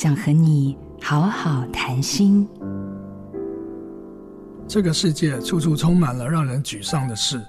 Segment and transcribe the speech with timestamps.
[0.00, 2.48] 想和你好好谈心。
[4.68, 7.44] 这个世界处处充满了让人沮丧的事，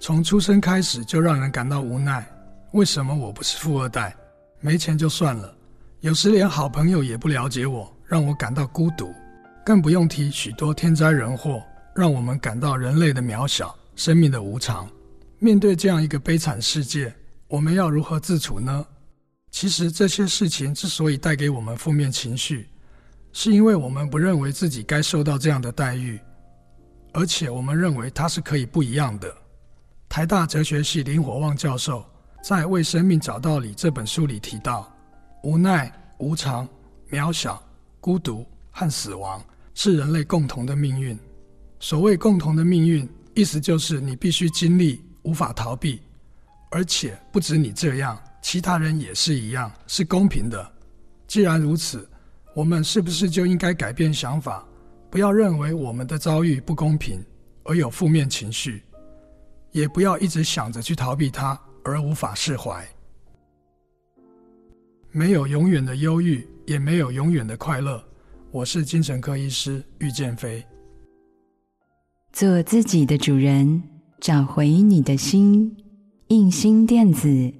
[0.00, 2.26] 从出生开始就让人感到无奈。
[2.72, 4.16] 为什么我不是富二代？
[4.60, 5.54] 没钱就算了，
[6.00, 9.12] 有时连好朋友也不了解我，让我感到孤独。
[9.62, 11.62] 更不用提许多天灾人祸，
[11.94, 14.88] 让我们感到人类的渺小，生命的无常。
[15.38, 17.14] 面对这样一个悲惨世界，
[17.46, 18.86] 我们要如何自处呢？
[19.50, 22.68] 其实这些事情之所以带给我们负面情绪，
[23.32, 26.18] 是因为我们不认为自己该受到这样的待遇，
[27.12, 29.32] 而且我们认为它是可以不一样的。
[30.08, 32.04] 台大哲学系林火旺教授
[32.42, 34.92] 在《为生命找道理》这本书里提到，
[35.42, 36.68] 无奈、无常、
[37.10, 37.62] 渺小、
[38.00, 39.44] 孤独和死亡
[39.74, 41.18] 是人类共同的命运。
[41.80, 46.00] 所谓共同的命运，意思就是你必须经历，无法逃避，
[46.70, 48.20] 而且不止你这样。
[48.42, 50.72] 其他人也是一样，是公平的。
[51.26, 52.08] 既然如此，
[52.54, 54.66] 我们是不是就应该改变想法，
[55.10, 57.24] 不要认为我们的遭遇不公平
[57.64, 58.82] 而有负面情绪，
[59.70, 62.84] 也不要一直想着去逃避它而无法释怀。
[65.12, 68.02] 没有永远的忧郁，也没有永远的快乐。
[68.50, 70.64] 我是精神科医师玉建飞。
[72.32, 73.82] 做自己的主人，
[74.20, 75.76] 找回你的心。
[76.28, 77.59] 印心电子。